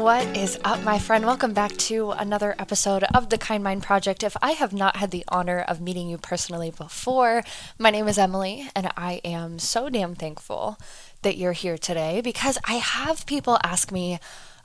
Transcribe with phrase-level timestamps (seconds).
[0.00, 1.26] What is up, my friend?
[1.26, 4.22] Welcome back to another episode of the Kind Mind Project.
[4.22, 7.42] If I have not had the honor of meeting you personally before,
[7.78, 10.78] my name is Emily, and I am so damn thankful
[11.20, 14.18] that you're here today because I have people ask me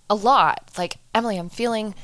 [0.09, 0.71] a lot.
[0.77, 1.95] Like, Emily, I'm feeling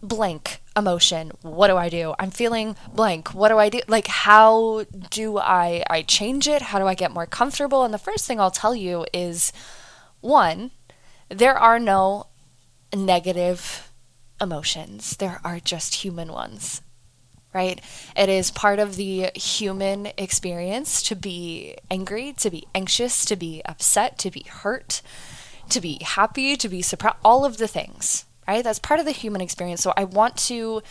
[0.00, 1.32] blank emotion.
[1.42, 2.14] What do i do?
[2.20, 3.34] I'm feeling blank.
[3.34, 3.80] What do i do?
[3.88, 6.62] Like how do i i change it?
[6.62, 7.82] How do i get more comfortable?
[7.82, 9.52] And the first thing i'll tell you is
[10.20, 10.70] one
[11.28, 12.26] there are no
[12.94, 13.92] negative
[14.40, 16.82] emotions, there are just human ones,
[17.52, 17.80] right?
[18.16, 23.62] It is part of the human experience to be angry, to be anxious, to be
[23.64, 25.02] upset, to be hurt,
[25.68, 28.64] to be happy, to be surprised, all of the things, right?
[28.64, 29.82] That's part of the human experience.
[29.82, 30.82] So I want to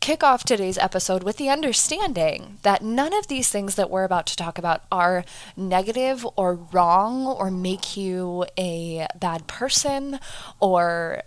[0.00, 4.26] kick off today's episode with the understanding that none of these things that we're about
[4.26, 5.24] to talk about are
[5.56, 10.20] negative or wrong or make you a bad person
[10.60, 11.22] or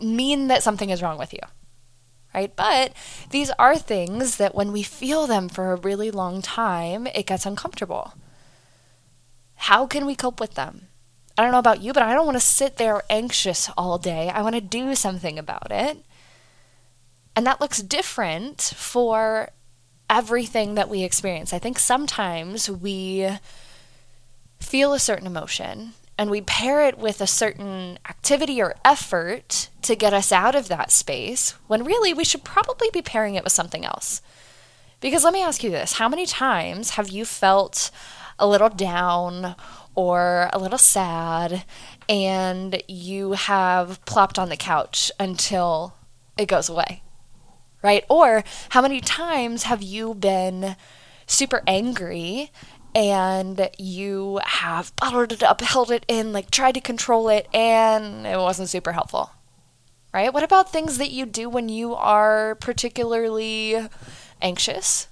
[0.00, 1.40] mean that something is wrong with you.
[2.34, 2.54] Right?
[2.54, 2.92] But
[3.30, 7.46] these are things that when we feel them for a really long time, it gets
[7.46, 8.14] uncomfortable.
[9.54, 10.88] How can we cope with them?
[11.36, 14.28] I don't know about you, but I don't want to sit there anxious all day.
[14.28, 16.04] I want to do something about it.
[17.34, 19.50] And that looks different for
[20.10, 21.52] everything that we experience.
[21.52, 23.28] I think sometimes we
[24.58, 29.94] feel a certain emotion and we pair it with a certain activity or effort to
[29.94, 33.52] get us out of that space, when really we should probably be pairing it with
[33.52, 34.20] something else.
[35.00, 37.92] Because let me ask you this how many times have you felt
[38.36, 39.54] a little down
[39.94, 41.64] or a little sad
[42.08, 45.94] and you have plopped on the couch until
[46.36, 47.02] it goes away?
[47.80, 48.04] Right?
[48.10, 50.74] Or how many times have you been
[51.28, 52.50] super angry
[52.94, 58.26] and you have bottled it up, held it in, like tried to control it, and
[58.26, 59.30] it wasn't super helpful.
[60.12, 60.32] Right?
[60.32, 63.88] What about things that you do when you are particularly
[64.40, 65.08] anxious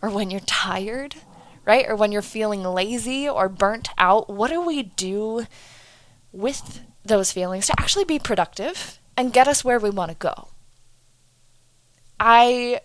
[0.00, 1.16] or when you're tired,
[1.64, 1.84] right?
[1.88, 4.30] Or when you're feeling lazy or burnt out?
[4.30, 5.46] What do we do
[6.32, 10.48] with those feelings to actually be productive and get us where we want to go?
[12.20, 12.80] I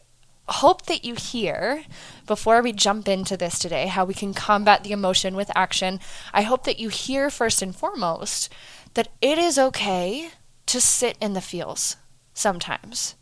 [0.51, 1.83] hope that you hear
[2.27, 5.99] before we jump into this today how we can combat the emotion with action.
[6.33, 8.51] I hope that you hear first and foremost
[8.93, 10.31] that it is okay
[10.67, 11.97] to sit in the feels
[12.33, 13.15] sometimes.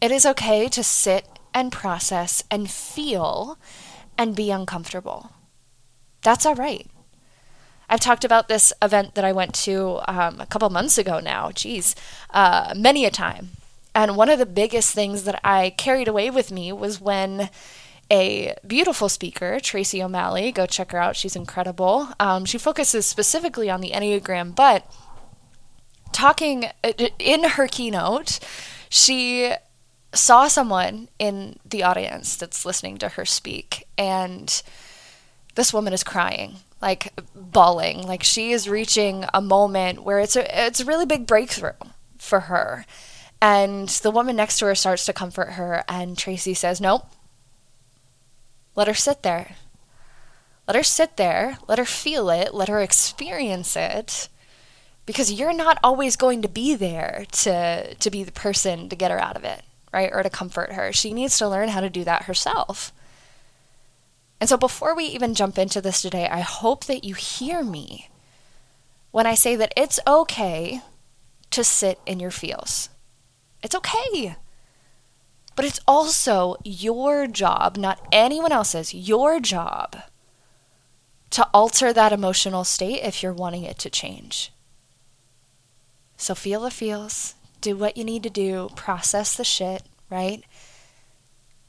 [0.00, 3.58] It is okay to sit and process and feel
[4.18, 5.30] and be uncomfortable.
[6.22, 6.86] That's all right.
[7.88, 11.50] I've talked about this event that I went to um, a couple months ago now,
[11.50, 11.94] geez,
[12.30, 13.50] uh, many a time.
[13.94, 17.50] And one of the biggest things that I carried away with me was when
[18.10, 21.16] a beautiful speaker, Tracy O'Malley, go check her out.
[21.16, 22.08] She's incredible.
[22.20, 24.90] Um, she focuses specifically on the Enneagram, but
[26.12, 28.38] talking uh, in her keynote,
[28.88, 29.52] she
[30.14, 34.62] saw someone in the audience that's listening to her speak, and
[35.54, 40.66] this woman is crying like bawling like she is reaching a moment where it's a
[40.66, 41.70] it's a really big breakthrough
[42.18, 42.84] for her
[43.42, 47.06] and the woman next to her starts to comfort her, and Tracy says, Nope.
[48.76, 49.56] Let her sit there.
[50.68, 51.58] Let her sit there.
[51.66, 52.54] Let her feel it.
[52.54, 54.28] Let her experience it.
[55.06, 59.10] Because you're not always going to be there to, to be the person to get
[59.10, 59.62] her out of it,
[59.92, 60.10] right?
[60.12, 60.92] Or to comfort her.
[60.92, 62.92] She needs to learn how to do that herself.
[64.40, 68.08] And so, before we even jump into this today, I hope that you hear me
[69.10, 70.80] when I say that it's okay
[71.50, 72.88] to sit in your feels.
[73.62, 74.36] It's okay.
[75.54, 79.96] But it's also your job, not anyone else's, your job
[81.30, 84.52] to alter that emotional state if you're wanting it to change.
[86.16, 90.44] So feel the feels, do what you need to do, process the shit, right?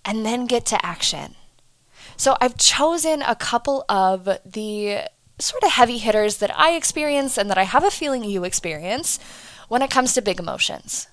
[0.06, 1.36] And then get to action.
[2.18, 5.08] So I've chosen a couple of the
[5.40, 9.20] sort of heavy hitters that I experience and that I have a feeling you experience
[9.68, 11.08] when it comes to big emotions.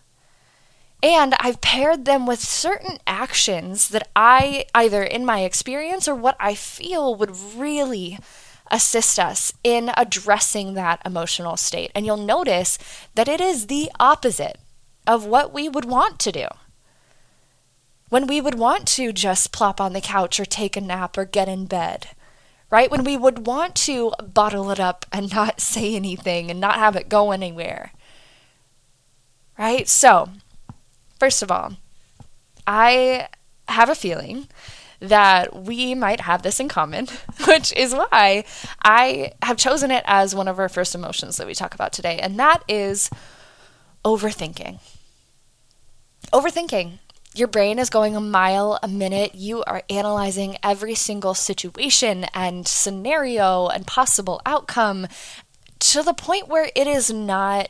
[1.02, 6.36] And I've paired them with certain actions that I, either in my experience or what
[6.38, 8.18] I feel, would really
[8.70, 11.90] assist us in addressing that emotional state.
[11.94, 12.78] And you'll notice
[13.14, 14.58] that it is the opposite
[15.06, 16.46] of what we would want to do.
[18.10, 21.24] When we would want to just plop on the couch or take a nap or
[21.24, 22.08] get in bed,
[22.70, 22.90] right?
[22.90, 26.96] When we would want to bottle it up and not say anything and not have
[26.96, 27.92] it go anywhere,
[29.58, 29.88] right?
[29.88, 30.30] So,
[31.20, 31.74] first of all,
[32.66, 33.28] I
[33.68, 34.48] have a feeling
[35.00, 37.06] that we might have this in common,
[37.46, 38.44] which is why
[38.82, 42.18] I have chosen it as one of our first emotions that we talk about today,
[42.18, 43.10] and that is
[44.04, 44.80] overthinking.
[46.32, 46.98] Overthinking.
[47.32, 49.36] Your brain is going a mile a minute.
[49.36, 55.06] You are analyzing every single situation and scenario and possible outcome
[55.78, 57.68] to the point where it is not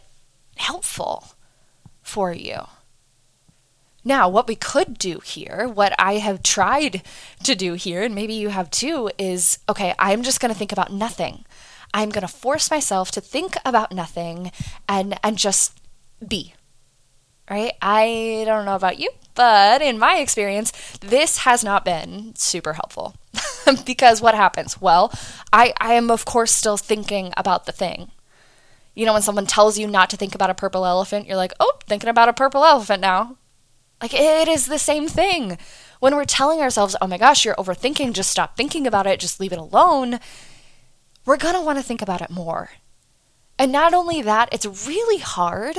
[0.56, 1.34] helpful
[2.02, 2.62] for you.
[4.04, 7.02] Now, what we could do here, what I have tried
[7.42, 10.72] to do here, and maybe you have too, is okay, I'm just going to think
[10.72, 11.44] about nothing.
[11.92, 14.52] I'm going to force myself to think about nothing
[14.88, 15.80] and and just
[16.26, 16.54] be.
[17.50, 17.72] Right?
[17.82, 23.16] I don't know about you, but in my experience, this has not been super helpful.
[23.84, 24.80] because what happens?
[24.80, 25.12] Well,
[25.52, 28.12] I, I am, of course, still thinking about the thing.
[28.94, 31.52] You know, when someone tells you not to think about a purple elephant, you're like,
[31.60, 33.36] oh, thinking about a purple elephant now.
[34.00, 35.58] Like, it is the same thing.
[35.98, 39.40] When we're telling ourselves, oh my gosh, you're overthinking, just stop thinking about it, just
[39.40, 40.18] leave it alone,
[41.26, 42.70] we're going to want to think about it more.
[43.58, 45.76] And not only that, it's really hard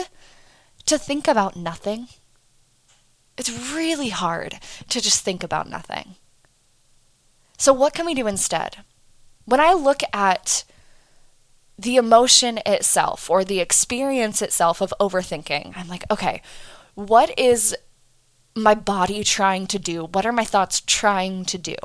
[0.86, 2.08] to think about nothing.
[3.38, 4.60] It's really hard
[4.90, 6.16] to just think about nothing.
[7.58, 8.78] So, what can we do instead?
[9.46, 10.64] When I look at
[11.78, 16.42] the emotion itself or the experience itself of overthinking, I'm like, okay,
[16.94, 17.76] what is
[18.56, 20.06] my body trying to do?
[20.06, 21.76] What are my thoughts trying to do?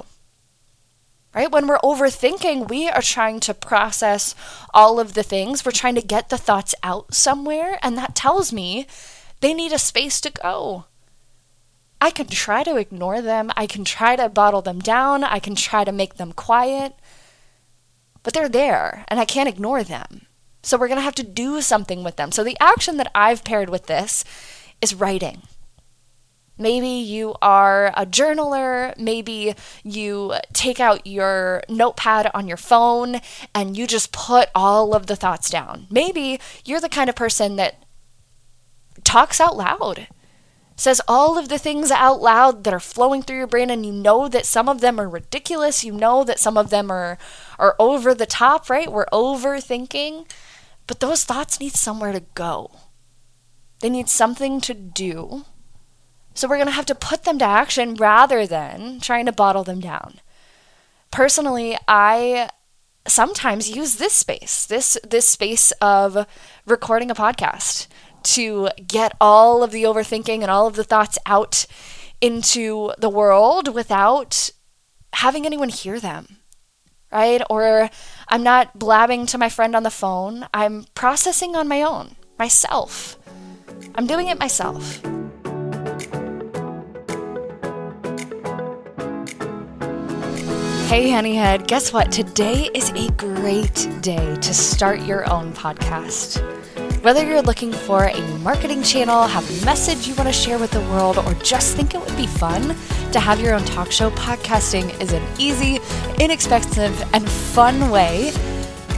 [1.35, 1.51] Right?
[1.51, 4.35] When we're overthinking, we are trying to process
[4.73, 5.65] all of the things.
[5.65, 8.87] We're trying to get the thoughts out somewhere, and that tells me
[9.41, 10.87] they need a space to go.
[12.01, 13.51] I can try to ignore them.
[13.57, 15.25] I can try to bottle them down.
[15.25, 16.95] I can try to make them quiet.
[18.23, 20.23] But they're there, and I can't ignore them.
[20.63, 22.33] So we're going to have to do something with them.
[22.33, 24.25] So the action that I've paired with this
[24.83, 25.43] is writing.
[26.58, 28.97] Maybe you are a journaler.
[28.99, 33.20] Maybe you take out your notepad on your phone
[33.55, 35.87] and you just put all of the thoughts down.
[35.91, 37.85] Maybe you're the kind of person that
[39.05, 40.08] talks out loud,
[40.76, 43.93] says all of the things out loud that are flowing through your brain, and you
[43.93, 45.85] know that some of them are ridiculous.
[45.85, 47.19] You know that some of them are,
[47.58, 48.91] are over the top, right?
[48.91, 50.26] We're overthinking.
[50.87, 52.70] But those thoughts need somewhere to go,
[53.81, 55.44] they need something to do
[56.37, 59.65] so we're going to have to put them to action rather than trying to bottle
[59.65, 60.21] them down.
[61.11, 62.50] Personally, I
[63.09, 66.27] sometimes use this space, this this space of
[66.67, 67.87] recording a podcast
[68.23, 71.65] to get all of the overthinking and all of the thoughts out
[72.21, 74.50] into the world without
[75.15, 76.37] having anyone hear them.
[77.11, 77.41] Right?
[77.49, 77.89] Or
[78.29, 80.46] I'm not blabbing to my friend on the phone.
[80.53, 83.17] I'm processing on my own, myself.
[83.94, 85.01] I'm doing it myself.
[90.86, 92.12] Hey, Honeyhead, guess what?
[92.12, 96.40] Today is a great day to start your own podcast.
[97.02, 100.70] Whether you're looking for a marketing channel, have a message you want to share with
[100.70, 102.76] the world, or just think it would be fun
[103.10, 105.81] to have your own talk show, podcasting is an easy,
[106.20, 108.31] inexpensive, and fun way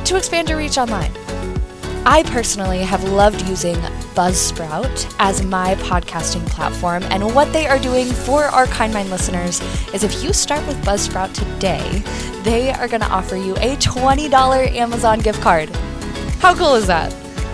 [0.05, 1.13] to expand your reach online.
[2.05, 3.77] I personally have loved using
[4.19, 9.61] Buzzsprout as my podcasting platform, and what they are doing for our Kind Mind listeners
[9.95, 12.03] is if you start with Buzzsprout today,
[12.43, 15.69] they are going to offer you a $20 Amazon gift card.
[16.41, 17.13] How cool is that?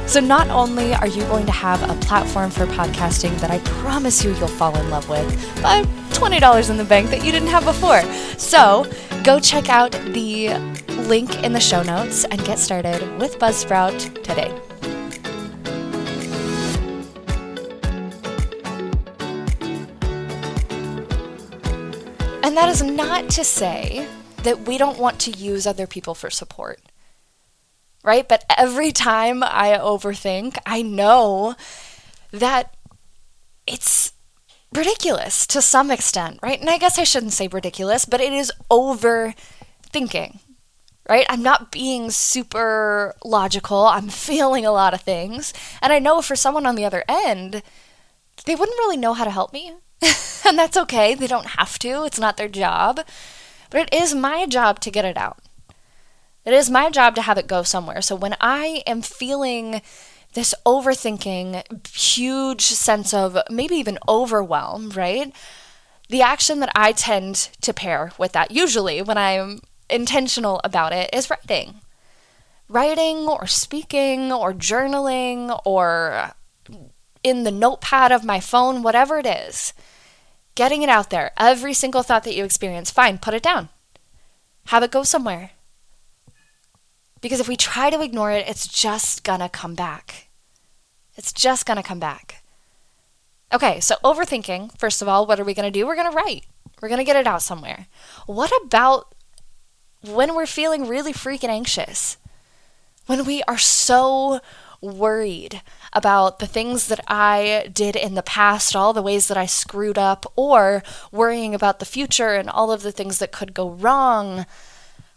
[0.08, 4.24] So, not only are you going to have a platform for podcasting that I promise
[4.24, 5.28] you you'll fall in love with,
[5.60, 8.00] but $20 in the bank that you didn't have before.
[8.38, 8.90] So,
[9.22, 10.54] go check out the
[11.08, 14.58] link in the show notes and get started with Buzzsprout today.
[22.44, 24.06] And that is not to say
[24.42, 26.78] that we don't want to use other people for support,
[28.02, 28.28] right?
[28.28, 31.54] But every time I overthink, I know
[32.32, 32.74] that
[33.66, 34.12] it's
[34.74, 36.60] ridiculous to some extent, right?
[36.60, 40.40] And I guess I shouldn't say ridiculous, but it is overthinking
[41.08, 41.26] right?
[41.28, 43.86] I'm not being super logical.
[43.86, 45.52] I'm feeling a lot of things.
[45.82, 47.62] And I know for someone on the other end,
[48.46, 49.74] they wouldn't really know how to help me.
[50.46, 51.14] and that's okay.
[51.14, 53.00] They don't have to, it's not their job.
[53.70, 55.38] But it is my job to get it out.
[56.44, 58.02] It is my job to have it go somewhere.
[58.02, 59.80] So when I am feeling
[60.34, 65.34] this overthinking, huge sense of maybe even overwhelm, right?
[66.08, 71.08] The action that I tend to pair with that, usually when I'm intentional about it,
[71.12, 71.80] is writing.
[72.68, 76.32] Writing or speaking or journaling or
[77.22, 79.72] in the notepad of my phone, whatever it is.
[80.54, 81.32] Getting it out there.
[81.36, 83.68] Every single thought that you experience, fine, put it down.
[84.66, 85.50] Have it go somewhere.
[87.20, 90.28] Because if we try to ignore it, it's just gonna come back.
[91.16, 92.42] It's just gonna come back.
[93.52, 95.86] Okay, so overthinking, first of all, what are we gonna do?
[95.86, 96.44] We're gonna write.
[96.80, 97.86] We're gonna get it out somewhere.
[98.26, 99.14] What about
[100.02, 102.16] when we're feeling really freaking anxious?
[103.06, 104.40] When we are so
[104.80, 105.62] worried
[105.94, 109.98] about the things that I did in the past, all the ways that I screwed
[109.98, 110.82] up, or
[111.12, 114.46] worrying about the future and all of the things that could go wrong.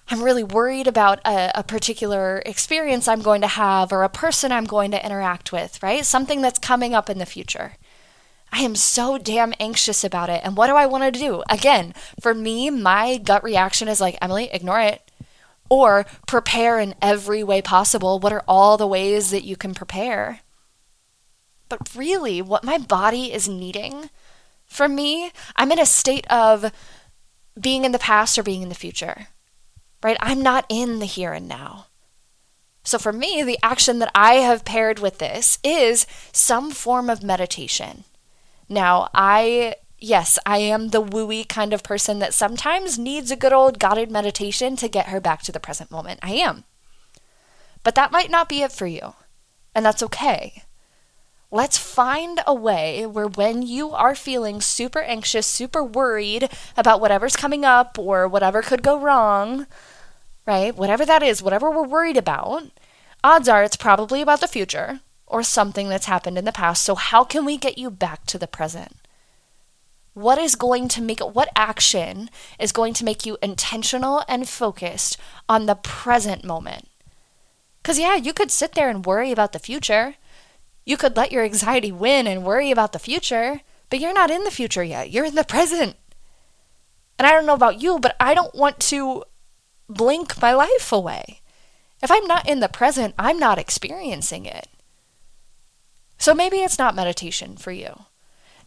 [0.09, 4.53] I'm really worried about a, a, particular experience I'm going to have or a person
[4.53, 6.05] I'm going to interact with, right?
[6.05, 7.73] Something that's coming up in the future.
[8.51, 10.41] I am so damn anxious about it.
[10.45, 11.43] And what do I want to do?
[11.49, 15.11] Again, for me, my gut reaction is like, Emily, ignore it.
[15.69, 18.19] Or prepare in every way possible.
[18.19, 20.39] What are all the ways that you can prepare?
[21.69, 24.09] But really, what my body is needing
[24.65, 26.71] for me, I'm in a state of
[27.59, 29.27] being in the past or being in the future
[30.03, 30.17] right?
[30.21, 31.87] I'm not in the here and now.
[32.83, 37.23] So for me, the action that I have paired with this is some form of
[37.23, 38.05] meditation.
[38.69, 43.51] Now, I, yes, I am the wooey kind of person that sometimes needs a good
[43.51, 46.19] old guided meditation to get her back to the present moment.
[46.23, 46.63] I am.
[47.83, 49.13] But that might not be it for you,
[49.75, 50.63] and that's okay.
[51.49, 57.37] Let's find a way where when you are feeling super anxious, super worried about whatever's
[57.37, 59.65] coming up or whatever could go wrong,
[60.45, 60.75] right?
[60.75, 62.63] Whatever that is, whatever we're worried about,
[63.23, 66.83] odds are it's probably about the future or something that's happened in the past.
[66.83, 68.95] So, how can we get you back to the present?
[70.13, 75.17] What is going to make what action is going to make you intentional and focused
[75.47, 76.89] on the present moment?
[77.81, 80.15] Because, yeah, you could sit there and worry about the future.
[80.87, 84.45] You could let your anxiety win and worry about the future, but you're not in
[84.45, 85.11] the future yet.
[85.11, 85.97] You're in the present.
[87.19, 89.25] And I don't know about you, but I don't want to
[89.89, 91.41] blink my life away.
[92.01, 94.69] If I'm not in the present, I'm not experiencing it.
[96.17, 98.05] So maybe it's not meditation for you.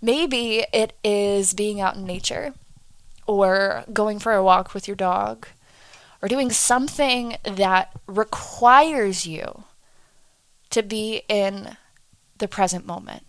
[0.03, 2.53] Maybe it is being out in nature
[3.27, 5.47] or going for a walk with your dog
[6.21, 9.65] or doing something that requires you
[10.69, 11.79] to be in
[12.41, 13.23] the present moment.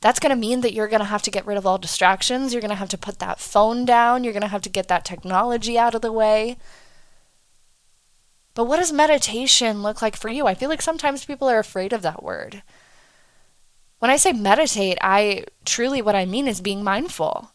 [0.00, 2.52] That's going to mean that you're going to have to get rid of all distractions.
[2.52, 4.24] You're going to have to put that phone down.
[4.24, 6.56] You're going to have to get that technology out of the way.
[8.54, 10.46] But what does meditation look like for you?
[10.46, 12.62] I feel like sometimes people are afraid of that word.
[13.98, 17.52] When I say meditate, I truly what I mean is being mindful.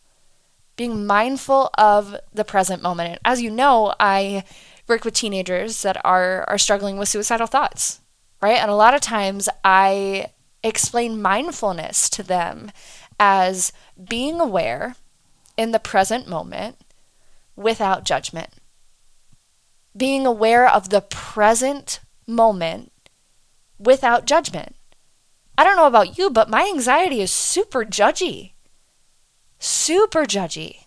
[0.78, 3.20] Being mindful of the present moment.
[3.26, 4.44] as you know, I
[4.88, 8.02] work with teenagers that are are struggling with suicidal thoughts,
[8.42, 8.58] right?
[8.58, 10.28] And a lot of times I
[10.66, 12.72] explain mindfulness to them
[13.20, 13.72] as
[14.04, 14.96] being aware
[15.56, 16.78] in the present moment
[17.56, 18.50] without judgment.
[19.96, 22.92] Being aware of the present moment
[23.80, 24.76] without judgment.
[25.58, 28.54] I don't know about you, but my anxiety is super judgy.
[29.60, 30.80] Super judgy.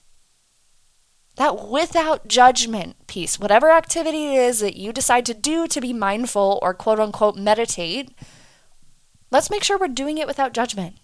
[1.36, 5.92] That without judgment piece, whatever activity it is that you decide to do to be
[5.92, 8.10] mindful or quote unquote meditate,
[9.30, 10.96] Let's make sure we're doing it without judgment.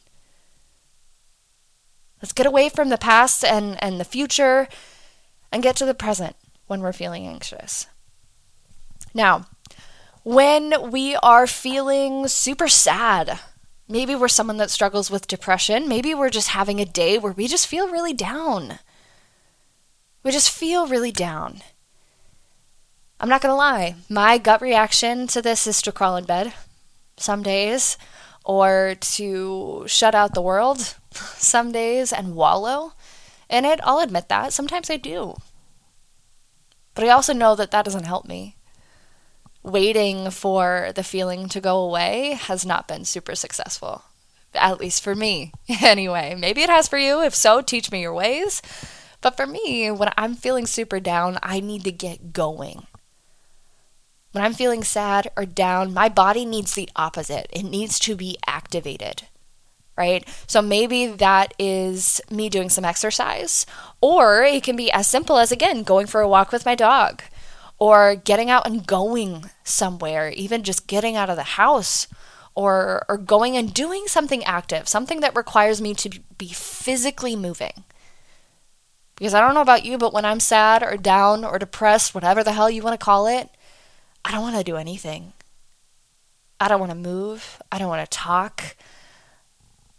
[2.23, 4.69] Let's get away from the past and, and the future
[5.53, 7.87] and get to the present when we're feeling anxious.
[9.13, 9.47] Now,
[10.23, 13.41] when we are feeling super sad,
[13.89, 17.47] maybe we're someone that struggles with depression, maybe we're just having a day where we
[17.47, 18.79] just feel really down.
[20.23, 21.61] We just feel really down.
[23.21, 26.55] I'm not going to lie, my gut reaction to this is to crawl in bed
[27.17, 27.97] some days
[28.45, 32.93] or to shut out the world some days and wallow
[33.49, 33.81] in it.
[33.83, 34.53] I'll admit that.
[34.53, 35.37] Sometimes I do.
[36.95, 38.57] But I also know that that doesn't help me.
[39.63, 44.05] Waiting for the feeling to go away has not been super successful.
[44.55, 45.53] At least for me,
[45.83, 46.37] anyway.
[46.39, 47.23] Maybe it has for you.
[47.23, 48.63] If so, teach me your ways.
[49.21, 52.87] But for me, when I'm feeling super down, I need to get going.
[54.35, 57.47] When I'm feeling sad or down, my body needs the opposite.
[57.51, 59.23] It needs to be activated.
[59.97, 60.27] right?
[60.47, 63.65] So maybe that is me doing some exercise,
[64.01, 67.23] or it can be as simple as, again, going for a walk with my dog,
[67.79, 72.09] or getting out and going somewhere, even just getting out of the house.
[72.57, 77.83] Or, or going and doing something active, something that requires me to be physically moving.
[79.17, 82.45] Because I don't know about you, but when I'm sad or down or depressed, whatever
[82.45, 83.51] the hell you want to call it,
[84.25, 85.33] I don't want to do anything.
[86.61, 87.61] I don't want to move.
[87.71, 88.77] I don't want to talk.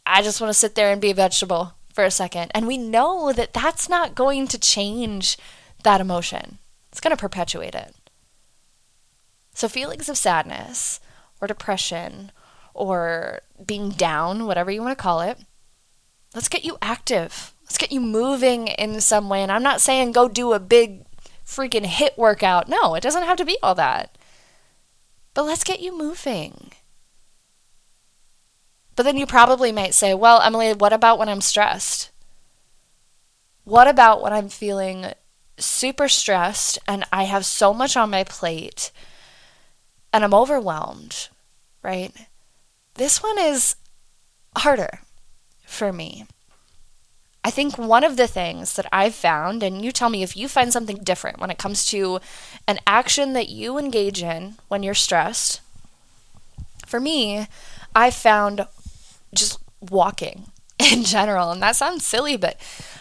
[0.06, 2.52] I just want to sit there and be a vegetable for a second.
[2.54, 5.38] And we know that that's not going to change
[5.84, 6.58] that emotion,
[6.92, 7.96] it's going to perpetuate it.
[9.54, 11.00] So, feelings of sadness
[11.40, 12.32] or depression
[12.74, 15.38] or being down, whatever you want to call it,
[16.34, 17.54] let's get you active.
[17.64, 19.42] Let's get you moving in some way.
[19.42, 21.06] And I'm not saying go do a big
[21.46, 22.68] freaking HIIT workout.
[22.68, 24.15] No, it doesn't have to be all that.
[25.36, 26.72] But let's get you moving.
[28.96, 32.10] But then you probably might say, well, Emily, what about when I'm stressed?
[33.66, 35.12] What about when I'm feeling
[35.58, 38.92] super stressed and I have so much on my plate
[40.14, 41.28] and I'm overwhelmed,
[41.84, 42.14] right?
[42.94, 43.76] This one is
[44.56, 45.00] harder
[45.66, 46.26] for me.
[47.46, 50.48] I think one of the things that I've found, and you tell me if you
[50.48, 52.20] find something different when it comes to
[52.68, 55.62] an action that you engage in when you're stressed.
[56.88, 57.46] For me,
[57.96, 58.66] I found
[59.32, 60.48] just walking
[60.80, 61.52] in general.
[61.52, 62.60] And that sounds silly, but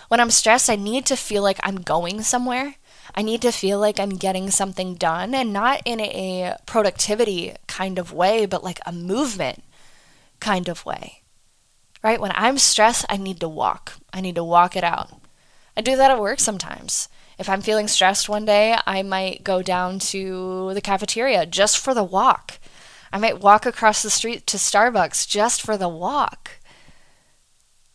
[0.08, 2.74] when I'm stressed, I need to feel like I'm going somewhere.
[3.14, 7.98] I need to feel like I'm getting something done and not in a productivity kind
[7.98, 9.62] of way, but like a movement
[10.38, 11.22] kind of way.
[12.04, 12.20] Right?
[12.20, 13.94] When I'm stressed, I need to walk.
[14.12, 15.20] I need to walk it out.
[15.76, 17.08] I do that at work sometimes.
[17.38, 21.94] If I'm feeling stressed one day, I might go down to the cafeteria just for
[21.94, 22.60] the walk
[23.14, 26.58] I might walk across the street to Starbucks just for the walk.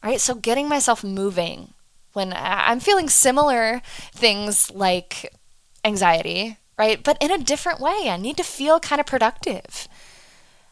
[0.01, 0.21] Right?
[0.21, 1.73] So getting myself moving
[2.13, 3.81] when I'm feeling similar
[4.13, 5.36] things like
[5.83, 7.03] anxiety, right?
[7.03, 8.07] But in a different way.
[8.10, 9.89] I need to feel kind of productive.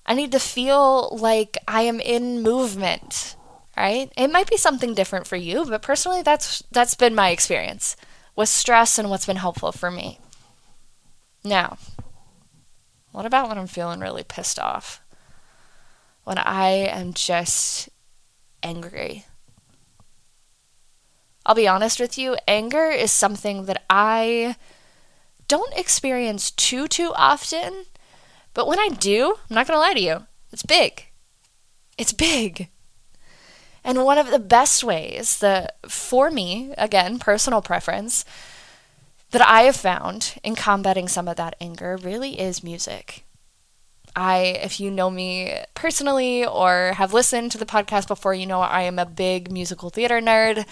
[0.05, 3.35] I need to feel like I am in movement,
[3.77, 4.11] right?
[4.17, 7.95] It might be something different for you, but personally that's that's been my experience
[8.35, 10.19] with stress and what's been helpful for me.
[11.43, 11.77] Now,
[13.11, 15.01] what about when I'm feeling really pissed off?
[16.23, 17.89] When I am just
[18.63, 19.25] angry?
[21.45, 24.57] I'll be honest with you, anger is something that I
[25.47, 27.85] don't experience too too often,
[28.53, 31.05] but when I do, I'm not going to lie to you, it's big.
[31.97, 32.69] It's big.
[33.87, 38.25] And one of the best ways that for me, again, personal preference,
[39.31, 43.23] that I have found in combating some of that anger really is music.
[44.13, 48.59] I, if you know me personally or have listened to the podcast before, you know
[48.59, 50.65] I am a big musical theater nerd.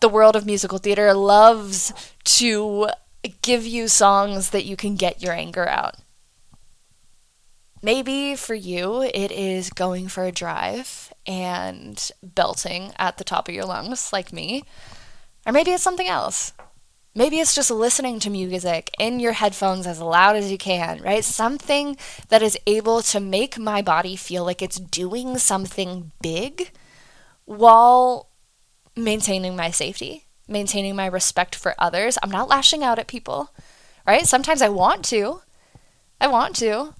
[0.00, 1.92] The world of musical theater loves
[2.24, 2.88] to
[3.42, 5.94] give you songs that you can get your anger out.
[7.82, 13.54] Maybe for you, it is going for a drive and belting at the top of
[13.54, 14.64] your lungs, like me.
[15.46, 16.52] Or maybe it's something else.
[17.14, 21.24] Maybe it's just listening to music in your headphones as loud as you can, right?
[21.24, 21.96] Something
[22.30, 26.72] that is able to make my body feel like it's doing something big
[27.44, 28.28] while
[28.96, 32.18] maintaining my safety, maintaining my respect for others.
[32.22, 33.54] I'm not lashing out at people,
[34.04, 34.26] right?
[34.26, 35.42] Sometimes I want to.
[36.20, 36.94] I want to.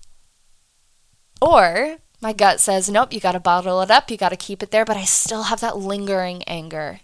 [1.43, 4.63] Or my gut says, nope, you got to bottle it up, you got to keep
[4.63, 7.01] it there, but I still have that lingering anger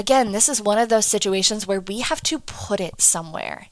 [0.00, 3.68] again, this is one of those situations where we have to put it somewhere.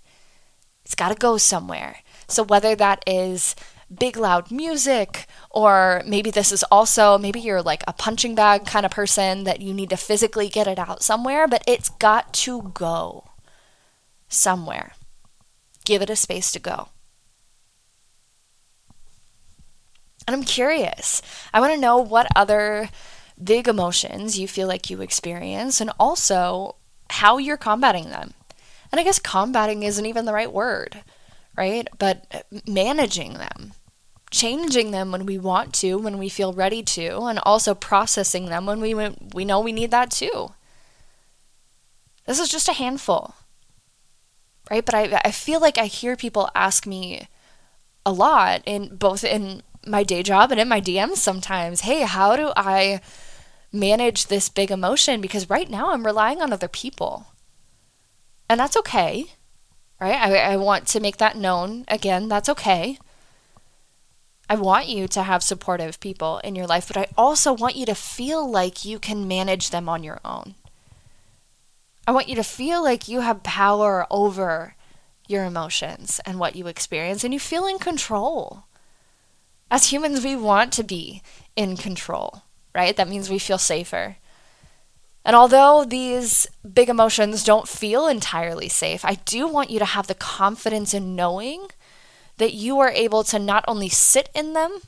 [0.85, 1.97] It's got to go somewhere.
[2.29, 3.57] So, whether that is
[3.93, 8.85] big loud music, or maybe this is also, maybe you're like a punching bag kind
[8.85, 12.71] of person that you need to physically get it out somewhere, but it's got to
[12.75, 13.25] go
[14.29, 14.93] somewhere.
[15.87, 16.89] Give it a space to go.
[20.29, 21.23] And I'm curious.
[21.55, 22.91] I want to know what other
[23.43, 26.77] big emotions you feel like you experience and also
[27.09, 28.35] how you're combating them.
[28.93, 31.03] And I guess combating isn't even the right word,
[31.57, 31.88] right?
[31.99, 33.73] But uh, managing them,
[34.31, 38.67] changing them when we want to, when we feel ready to, and also processing them
[38.67, 38.93] when we
[39.33, 40.53] we know we need that too.
[42.27, 43.35] This is just a handful.
[44.71, 44.85] Right?
[44.85, 47.29] But I I feel like I hear people ask me
[48.05, 52.37] a lot in both in my day job and in my DMs sometimes, "Hey, how
[52.37, 53.01] do I
[53.72, 57.27] manage this big emotion because right now I'm relying on other people.
[58.48, 59.27] And that's okay,
[60.01, 60.14] right?
[60.14, 61.85] I, I want to make that known.
[61.88, 62.98] Again, that's okay.
[64.48, 67.85] I want you to have supportive people in your life, but I also want you
[67.87, 70.55] to feel like you can manage them on your own.
[72.07, 74.74] I want you to feel like you have power over
[75.27, 78.64] your emotions and what you experience, and you feel in control.
[79.71, 81.23] As humans, we want to be
[81.57, 82.43] in control,
[82.75, 82.97] right?
[82.97, 84.17] That means we feel safer.
[85.25, 90.07] And although these big emotions don't feel entirely safe, I do want you to have
[90.07, 91.69] the confidence in knowing
[92.39, 94.79] that you are able to not only sit in them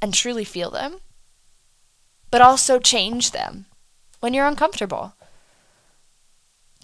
[0.00, 0.98] and truly feel them,
[2.30, 3.66] but also change them
[4.20, 5.14] when you're uncomfortable.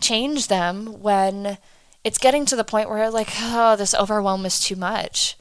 [0.00, 1.58] Change them when
[2.02, 5.36] it's getting to the point where, like, oh, this overwhelm is too much.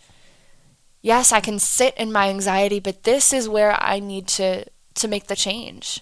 [1.06, 4.66] Yes, I can sit in my anxiety, but this is where I need to,
[4.96, 6.02] to make the change.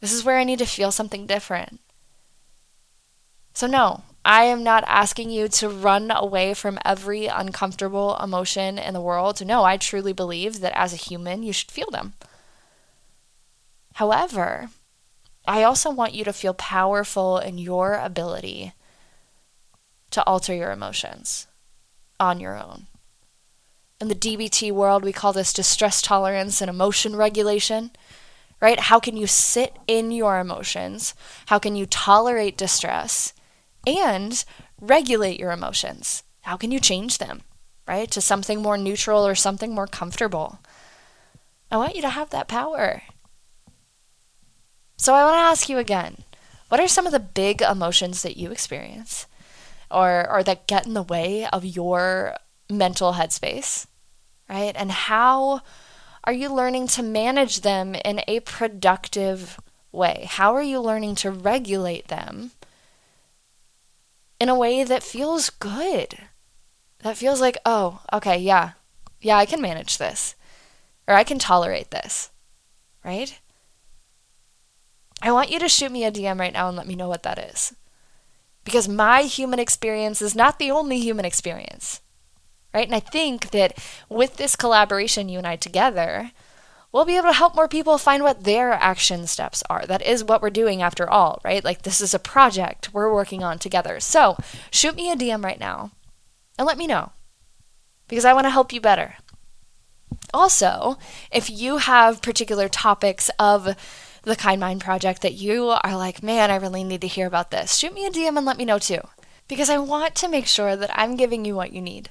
[0.00, 1.80] This is where I need to feel something different.
[3.52, 8.94] So, no, I am not asking you to run away from every uncomfortable emotion in
[8.94, 9.46] the world.
[9.46, 12.14] No, I truly believe that as a human, you should feel them.
[13.92, 14.70] However,
[15.46, 18.72] I also want you to feel powerful in your ability
[20.10, 21.46] to alter your emotions
[22.18, 22.88] on your own.
[24.00, 27.90] In the DBT world, we call this distress tolerance and emotion regulation,
[28.60, 28.78] right?
[28.78, 31.14] How can you sit in your emotions?
[31.46, 33.32] How can you tolerate distress?
[33.86, 34.44] and
[34.80, 36.22] regulate your emotions.
[36.42, 37.42] How can you change them,
[37.86, 38.10] right?
[38.10, 40.58] To something more neutral or something more comfortable.
[41.70, 43.02] I want you to have that power.
[44.96, 46.24] So I want to ask you again
[46.68, 49.26] what are some of the big emotions that you experience
[49.90, 52.36] or, or that get in the way of your
[52.70, 53.86] mental headspace,
[54.48, 54.74] right?
[54.76, 55.62] And how
[56.24, 59.60] are you learning to manage them in a productive
[59.92, 60.26] way?
[60.28, 62.52] How are you learning to regulate them
[64.40, 66.18] in a way that feels good.
[67.00, 68.72] That feels like, oh, okay, yeah,
[69.20, 70.34] yeah, I can manage this,
[71.06, 72.30] or I can tolerate this,
[73.04, 73.40] right?
[75.22, 77.22] I want you to shoot me a DM right now and let me know what
[77.22, 77.74] that is.
[78.64, 82.00] Because my human experience is not the only human experience,
[82.74, 82.86] right?
[82.86, 86.32] And I think that with this collaboration, you and I together,
[86.92, 89.86] we'll be able to help more people find what their action steps are.
[89.86, 91.64] That is what we're doing after all, right?
[91.64, 94.00] Like this is a project we're working on together.
[94.00, 94.36] So
[94.70, 95.92] shoot me a DM right now
[96.58, 97.12] and let me know
[98.08, 99.14] because I want to help you better.
[100.32, 100.98] Also,
[101.32, 103.76] if you have particular topics of
[104.22, 107.50] the Kind Mind Project that you are like, man, I really need to hear about
[107.50, 109.00] this, shoot me a DM and let me know too.
[109.46, 112.10] Because I want to make sure that I'm giving you what you need.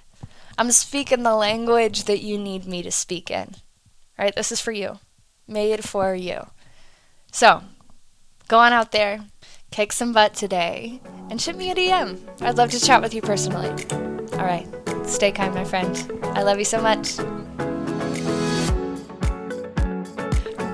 [0.57, 3.55] I'm speaking the language that you need me to speak in
[4.17, 4.35] right?
[4.35, 4.99] This is for you,
[5.47, 6.47] made for you.
[7.31, 7.63] So
[8.47, 9.21] go on out there,
[9.71, 12.19] kick some butt today, and shoot me a DM.
[12.41, 13.69] I'd love to chat with you personally.
[14.33, 14.67] All right,
[15.05, 16.11] stay kind, my friend.
[16.23, 17.17] I love you so much.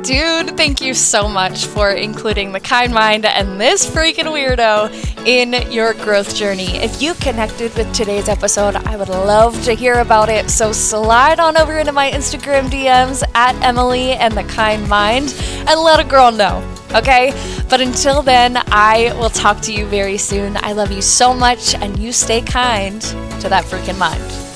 [0.03, 4.89] Dude, thank you so much for including the kind mind and this freaking weirdo
[5.27, 6.77] in your growth journey.
[6.77, 10.49] If you connected with today's episode, I would love to hear about it.
[10.49, 15.35] So slide on over into my Instagram DMs at Emily and the Kind Mind
[15.67, 16.63] and let a girl know.
[16.93, 17.33] Okay?
[17.69, 20.57] But until then, I will talk to you very soon.
[20.57, 24.48] I love you so much, and you stay kind to that freaking mind.